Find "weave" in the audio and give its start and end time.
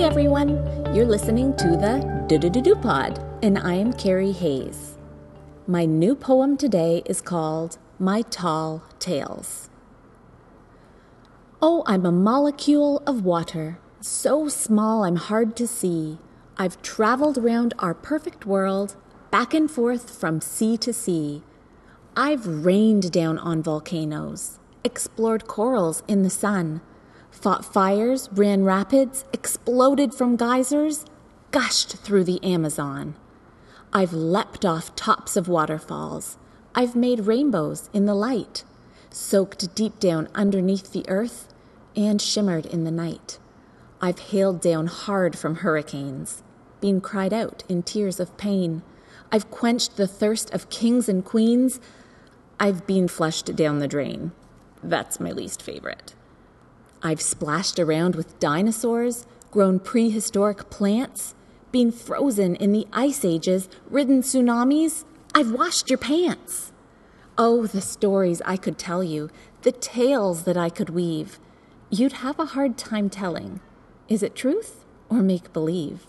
70.90-71.40